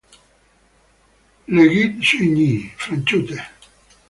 Le 1.45 1.63
Gault-Soigny 1.69 2.71